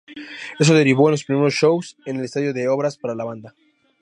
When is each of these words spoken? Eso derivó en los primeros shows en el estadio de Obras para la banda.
Eso 0.59 0.73
derivó 0.73 1.07
en 1.07 1.11
los 1.11 1.23
primeros 1.23 1.53
shows 1.53 1.95
en 2.07 2.17
el 2.17 2.25
estadio 2.25 2.53
de 2.55 2.67
Obras 2.67 2.97
para 2.97 3.13
la 3.13 3.23
banda. 3.23 3.53